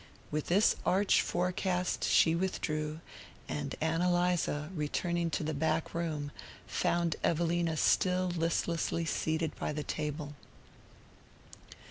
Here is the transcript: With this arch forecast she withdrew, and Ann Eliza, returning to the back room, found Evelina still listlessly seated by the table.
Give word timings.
With 0.31 0.47
this 0.47 0.75
arch 0.83 1.21
forecast 1.21 2.05
she 2.05 2.33
withdrew, 2.33 3.01
and 3.47 3.75
Ann 3.79 4.01
Eliza, 4.01 4.71
returning 4.73 5.29
to 5.29 5.43
the 5.43 5.53
back 5.53 5.93
room, 5.93 6.31
found 6.65 7.17
Evelina 7.23 7.77
still 7.77 8.29
listlessly 8.29 9.05
seated 9.05 9.55
by 9.57 9.71
the 9.71 9.83
table. 9.83 10.33